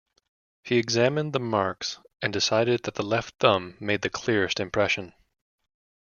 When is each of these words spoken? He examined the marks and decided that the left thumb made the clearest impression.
He 0.63 0.79
examined 0.79 1.31
the 1.31 1.39
marks 1.39 1.99
and 2.23 2.33
decided 2.33 2.81
that 2.85 2.95
the 2.95 3.05
left 3.05 3.35
thumb 3.35 3.77
made 3.79 4.01
the 4.01 4.09
clearest 4.09 4.59
impression. 4.59 5.13